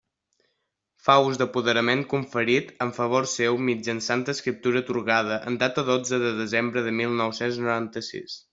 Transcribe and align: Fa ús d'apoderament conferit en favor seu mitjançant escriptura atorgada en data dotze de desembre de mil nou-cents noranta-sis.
Fa 1.07 1.17
ús 1.25 1.35
d'apoderament 1.41 2.01
conferit 2.13 2.71
en 2.87 2.93
favor 2.95 3.29
seu 3.33 3.59
mitjançant 3.67 4.25
escriptura 4.35 4.83
atorgada 4.87 5.39
en 5.51 5.61
data 5.65 5.85
dotze 5.93 6.21
de 6.25 6.33
desembre 6.43 6.85
de 6.89 6.99
mil 7.03 7.15
nou-cents 7.23 7.61
noranta-sis. 7.67 8.41